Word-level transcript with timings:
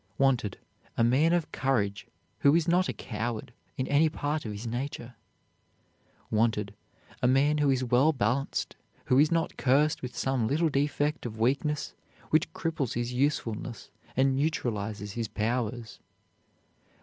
Wanted, 0.17 0.57
a 0.97 1.03
man 1.03 1.31
of 1.31 1.51
courage 1.51 2.07
who 2.39 2.55
is 2.55 2.67
not 2.67 2.89
a 2.89 2.93
coward 2.93 3.53
in 3.77 3.85
any 3.85 4.09
part 4.09 4.45
of 4.45 4.51
his 4.51 4.65
nature. 4.65 5.13
Wanted, 6.31 6.73
a 7.21 7.27
man 7.27 7.59
who 7.59 7.69
is 7.69 7.83
well 7.83 8.11
balanced, 8.11 8.75
who 9.05 9.19
is 9.19 9.31
not 9.31 9.57
cursed 9.57 10.01
with 10.01 10.17
some 10.17 10.47
little 10.47 10.69
defect 10.69 11.27
of 11.27 11.37
weakness 11.37 11.93
which 12.31 12.51
cripples 12.51 12.95
his 12.95 13.13
usefulness 13.13 13.91
and 14.17 14.35
neutralizes 14.35 15.11
his 15.11 15.27
powers. 15.27 15.99